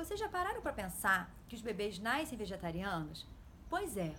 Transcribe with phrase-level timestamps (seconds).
[0.00, 3.26] Vocês já pararam para pensar que os bebês nascem vegetarianos?
[3.68, 4.14] Pois é,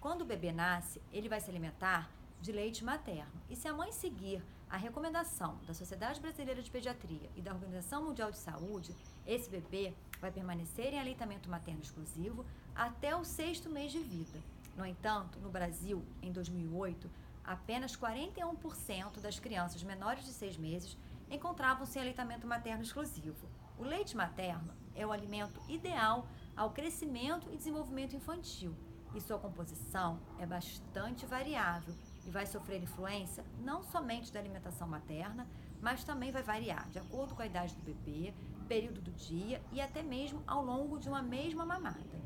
[0.00, 2.08] quando o bebê nasce, ele vai se alimentar
[2.40, 3.30] de leite materno.
[3.50, 8.04] E se a mãe seguir a recomendação da Sociedade Brasileira de Pediatria e da Organização
[8.04, 8.96] Mundial de Saúde,
[9.26, 14.42] esse bebê vai permanecer em aleitamento materno exclusivo até o sexto mês de vida.
[14.78, 17.10] No entanto, no Brasil, em 2008,
[17.44, 20.96] apenas 41% das crianças menores de seis meses
[21.30, 23.46] encontravam-se em aleitamento materno exclusivo.
[23.78, 26.26] O leite materno é o alimento ideal
[26.56, 28.74] ao crescimento e desenvolvimento infantil
[29.14, 31.94] e sua composição é bastante variável
[32.26, 35.46] e vai sofrer influência não somente da alimentação materna,
[35.80, 38.34] mas também vai variar de acordo com a idade do bebê,
[38.66, 42.18] período do dia e até mesmo ao longo de uma mesma mamada.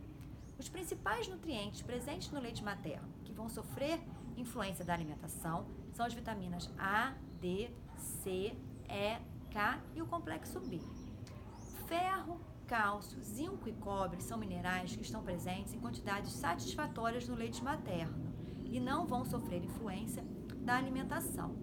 [0.59, 4.01] Os principais nutrientes presentes no leite materno que vão sofrer
[4.39, 8.57] influência da alimentação são as vitaminas A, D, C,
[8.89, 9.19] E,
[9.51, 10.81] K e o complexo B.
[12.73, 18.33] Cálcio, zinco e cobre são minerais que estão presentes em quantidades satisfatórias no leite materno
[18.65, 20.25] e não vão sofrer influência
[20.57, 21.55] da alimentação.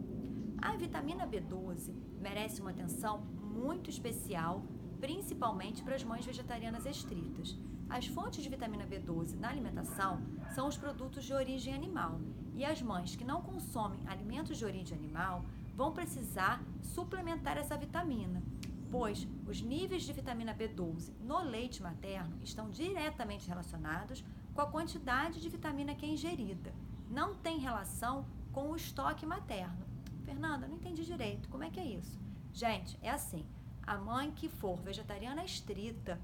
[0.61, 4.64] A vitamina B12 merece uma atenção muito especial,
[5.00, 7.58] principalmente para as mães vegetarianas estritas.
[7.89, 10.22] As fontes de vitamina B12 na alimentação
[10.53, 12.22] são os produtos de origem animal,
[12.53, 18.44] e as mães que não consomem alimentos de origem animal vão precisar suplementar essa vitamina,
[18.92, 24.23] pois os níveis de vitamina B12 no leite materno estão diretamente relacionados
[24.54, 26.73] com a quantidade de vitamina que é ingerida.
[27.09, 29.86] Não tem relação com o estoque materno.
[30.23, 31.50] Fernanda, não entendi direito.
[31.50, 32.20] Como é que é isso?
[32.52, 33.46] Gente, é assim:
[33.86, 36.20] a mãe que for vegetariana estrita,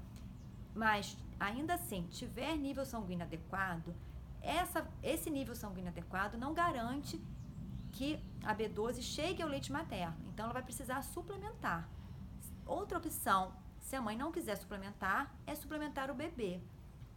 [0.74, 3.94] mas ainda assim tiver nível sanguíneo adequado,
[4.40, 7.20] essa, esse nível sanguíneo adequado não garante
[7.92, 10.16] que a B12 chegue ao leite materno.
[10.28, 11.88] Então, ela vai precisar suplementar.
[12.66, 16.60] Outra opção, se a mãe não quiser suplementar, é suplementar o bebê.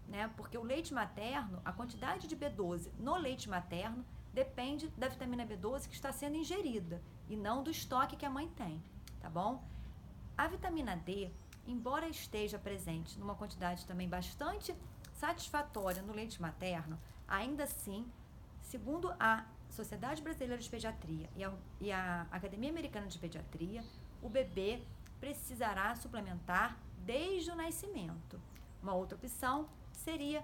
[0.08, 0.30] Né?
[0.38, 5.88] Porque o leite materno, a quantidade de B12 no leite materno depende da vitamina B12
[5.88, 8.81] que está sendo ingerida e não do estoque que a mãe tem,
[9.19, 9.63] tá bom?
[10.38, 11.31] A vitamina D,
[11.68, 14.75] embora esteja presente numa quantidade também bastante
[15.13, 16.97] satisfatória no leite materno,
[17.28, 18.06] ainda assim,
[18.62, 23.84] segundo a Sociedade Brasileira de Pediatria e a, e a Academia Americana de Pediatria,
[24.22, 24.81] o bebê
[25.19, 28.40] precisará suplementar desde o nascimento.
[28.81, 30.44] Uma outra opção seria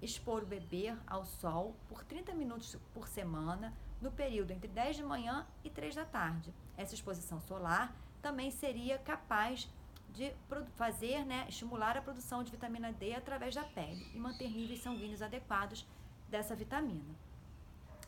[0.00, 5.02] expor o bebê ao sol por 30 minutos por semana no período entre 10 de
[5.02, 6.54] manhã e 3 da tarde.
[6.76, 9.68] Essa exposição solar também seria capaz
[10.12, 10.32] de
[10.76, 15.22] fazer, né, estimular a produção de vitamina D através da pele e manter níveis sanguíneos
[15.22, 15.86] adequados
[16.28, 17.14] dessa vitamina.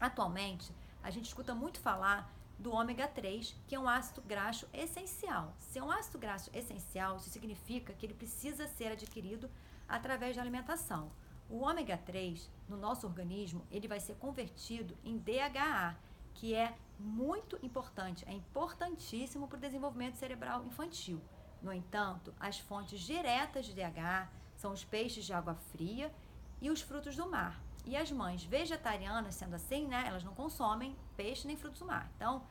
[0.00, 0.72] Atualmente,
[1.02, 5.56] a gente escuta muito falar do ômega 3, que é um ácido graxo essencial.
[5.58, 9.50] Se é um ácido graxo essencial, isso significa que ele precisa ser adquirido
[9.88, 11.10] através da alimentação.
[11.48, 15.96] O ômega 3, no nosso organismo, ele vai ser convertido em DHA,
[16.34, 21.18] que é muito importante, é importantíssimo para o desenvolvimento cerebral infantil.
[21.62, 26.12] No entanto, as fontes diretas de DHA são os peixes de água fria
[26.60, 27.58] e os frutos do mar.
[27.86, 32.10] E as mães vegetarianas, sendo assim, né, elas não consomem peixe nem frutos do mar.
[32.16, 32.42] Então,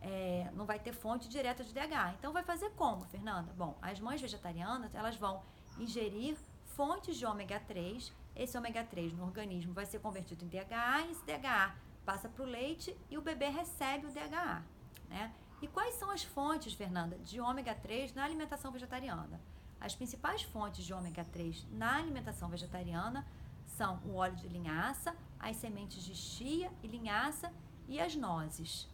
[0.00, 2.14] é, não vai ter fonte direta de DHA.
[2.18, 3.52] Então, vai fazer como, Fernanda?
[3.56, 5.42] Bom, as mães vegetarianas, elas vão
[5.78, 8.12] ingerir fontes de ômega 3.
[8.34, 12.42] Esse ômega 3 no organismo vai ser convertido em DHA e esse DHA passa para
[12.42, 14.62] o leite e o bebê recebe o DHA,
[15.08, 15.32] né?
[15.60, 19.40] E quais são as fontes, Fernanda, de ômega 3 na alimentação vegetariana?
[19.80, 23.24] As principais fontes de ômega 3 na alimentação vegetariana
[23.66, 27.52] são o óleo de linhaça, as sementes de chia e linhaça
[27.88, 28.88] e as nozes.